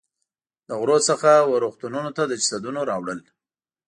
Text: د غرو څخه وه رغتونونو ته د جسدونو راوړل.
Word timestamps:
د 0.67 0.69
غرو 0.79 0.97
څخه 1.09 1.31
وه 1.49 1.57
رغتونونو 1.65 2.09
ته 2.17 2.23
د 2.27 2.31
جسدونو 2.41 2.79
راوړل. 2.89 3.19